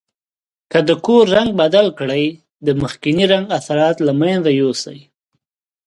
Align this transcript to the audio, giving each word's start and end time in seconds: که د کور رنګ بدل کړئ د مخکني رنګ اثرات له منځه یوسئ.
که 0.71 0.79
د 0.87 0.89
کور 1.05 1.23
رنګ 1.35 1.49
بدل 1.61 1.87
کړئ 1.99 2.25
د 2.65 2.67
مخکني 2.81 3.25
رنګ 3.33 3.45
اثرات 3.59 3.97
له 4.07 4.13
منځه 4.21 4.49
یوسئ. 4.61 4.99